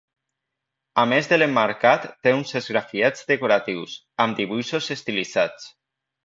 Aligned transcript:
A 1.01 1.01
més 1.09 1.27
de 1.33 1.37
l'emmarcat 1.41 2.07
té 2.27 2.33
uns 2.37 2.53
esgrafiats 2.61 3.29
decoratius, 3.33 3.95
amb 4.27 4.41
dibuixos 4.41 4.91
estilitzats. 4.97 5.71